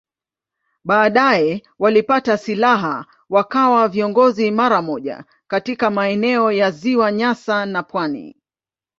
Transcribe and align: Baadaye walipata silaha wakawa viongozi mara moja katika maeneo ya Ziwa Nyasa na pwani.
Baadaye 0.83 1.63
walipata 1.79 2.37
silaha 2.37 3.05
wakawa 3.29 3.87
viongozi 3.87 4.51
mara 4.51 4.81
moja 4.81 5.25
katika 5.47 5.89
maeneo 5.89 6.51
ya 6.51 6.71
Ziwa 6.71 7.11
Nyasa 7.11 7.65
na 7.65 7.83
pwani. 7.83 8.35